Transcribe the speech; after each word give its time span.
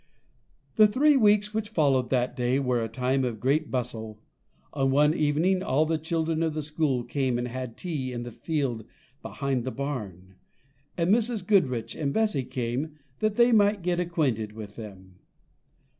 The 0.77 0.87
three 0.87 1.15
weeks 1.15 1.53
which 1.53 1.69
followed 1.69 2.09
that 2.09 2.35
day 2.35 2.57
were 2.57 2.83
a 2.83 2.87
time 2.89 3.23
of 3.23 3.39
great 3.39 3.69
bustle. 3.69 4.19
On 4.73 4.89
one 4.89 5.13
evening 5.13 5.61
all 5.61 5.85
the 5.85 5.99
children 5.99 6.41
of 6.41 6.55
the 6.55 6.63
school 6.63 7.03
came 7.03 7.37
and 7.37 7.47
had 7.47 7.77
tea 7.77 8.11
in 8.11 8.23
the 8.23 8.31
field 8.31 8.83
behind 9.21 9.63
the 9.63 9.69
barn; 9.69 10.37
and 10.97 11.13
Mrs. 11.13 11.45
Goodriche 11.45 11.95
and 11.95 12.11
Bessy 12.11 12.43
came, 12.43 12.97
that 13.19 13.35
they 13.35 13.51
might 13.51 13.83
get 13.83 13.99
acquainted 13.99 14.53
with 14.53 14.75
them. 14.75 15.19